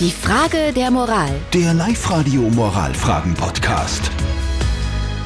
[0.00, 1.30] Die Frage der Moral.
[1.52, 4.10] Der Live-Radio Moralfragen-Podcast.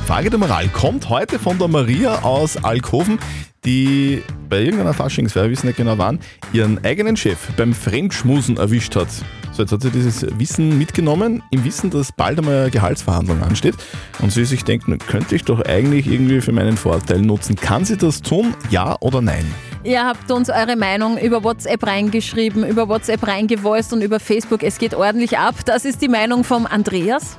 [0.06, 3.18] Frage der Moral kommt heute von der Maria aus Alkoven,
[3.64, 6.20] die bei irgendeiner Faschingsfeier, wir wissen nicht genau wann,
[6.52, 9.08] ihren eigenen Chef beim Fremdschmusen erwischt hat.
[9.52, 13.74] So, jetzt hat sie dieses Wissen mitgenommen, im Wissen, dass bald einmal eine Gehaltsverhandlung ansteht.
[14.18, 17.56] Und sie sich denkt, könnte ich doch eigentlich irgendwie für meinen Vorteil nutzen.
[17.56, 19.46] Kann sie das tun, ja oder nein?
[19.88, 24.62] Ihr habt uns eure Meinung über WhatsApp reingeschrieben, über WhatsApp reingevoiced und über Facebook.
[24.62, 25.54] Es geht ordentlich ab.
[25.64, 27.38] Das ist die Meinung vom Andreas.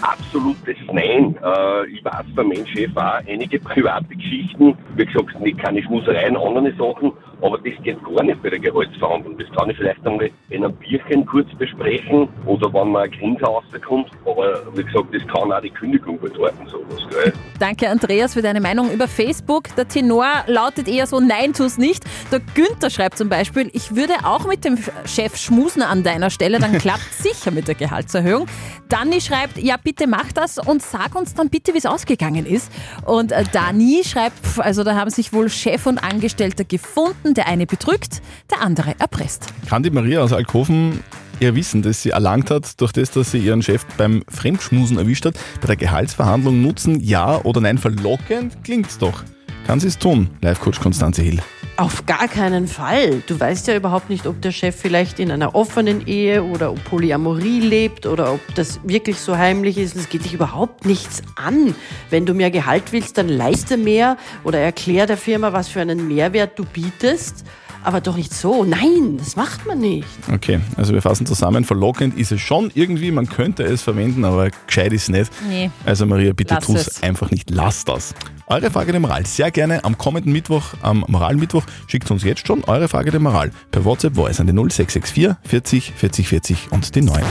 [0.00, 1.36] Absolutes Nein.
[1.44, 6.38] Äh, ich weiß bei meinem Chef auch einige private Geschichten, wie gesagt, nicht keine Schmusereien,
[6.38, 9.36] andere Sachen, aber das geht gar nicht bei der Gehaltsverhandlung.
[9.36, 13.44] Das kann ich vielleicht einmal in einem Bierchen kurz besprechen oder wenn man ein Grinser
[13.44, 17.06] rauskommt, aber wie gesagt, das kann auch die Kündigung bedeuten, sowas.
[17.10, 17.34] Gell?
[17.60, 19.76] Danke, Andreas, für deine Meinung über Facebook.
[19.76, 22.02] Der Tenor lautet eher so: Nein, tu's nicht.
[22.32, 26.58] Der Günther schreibt zum Beispiel: Ich würde auch mit dem Chef schmusen an deiner Stelle,
[26.58, 28.46] dann klappt sicher mit der Gehaltserhöhung.
[28.88, 32.72] Danny schreibt: Ja, bitte mach das und sag uns dann bitte, wie es ausgegangen ist.
[33.04, 37.34] Und äh, Dani schreibt: Also, da haben sich wohl Chef und Angestellter gefunden.
[37.34, 39.48] Der eine betrügt, der andere erpresst.
[39.68, 41.04] Kann die Maria aus Alkoven
[41.40, 45.24] ihr Wissen, das sie erlangt hat, durch das, dass sie ihren Chef beim Fremdschmusen erwischt
[45.24, 47.78] hat, bei der Gehaltsverhandlung nutzen, ja oder nein?
[47.78, 49.24] Verlockend klingt's doch.
[49.66, 51.40] Kann sie es tun, Live-Coach Konstanze Hill?
[51.76, 53.22] Auf gar keinen Fall.
[53.26, 56.84] Du weißt ja überhaupt nicht, ob der Chef vielleicht in einer offenen Ehe oder ob
[56.84, 59.96] Polyamorie lebt oder ob das wirklich so heimlich ist.
[59.96, 61.74] Es geht dich überhaupt nichts an.
[62.10, 66.06] Wenn du mehr Gehalt willst, dann leiste mehr oder erklär der Firma, was für einen
[66.06, 67.46] Mehrwert du bietest.
[67.82, 68.64] Aber doch nicht so.
[68.64, 70.06] Nein, das macht man nicht.
[70.32, 71.64] Okay, also wir fassen zusammen.
[71.64, 75.32] Verlockend ist es schon irgendwie, man könnte es verwenden, aber gescheit ist es nicht.
[75.48, 75.70] Nee.
[75.84, 76.86] Also Maria, bitte tu es.
[76.86, 77.50] es einfach nicht.
[77.50, 78.14] Lass das.
[78.46, 81.64] Eure Frage der Moral sehr gerne am kommenden Mittwoch, am Moralmittwoch.
[81.86, 85.92] Schickt uns jetzt schon eure Frage der Moral per WhatsApp Voice an die 0664 40
[85.96, 87.22] 40 40 und die 9.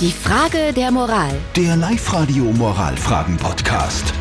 [0.00, 1.34] Die Frage der Moral.
[1.56, 4.14] Der Live-Radio Moralfragen-Podcast.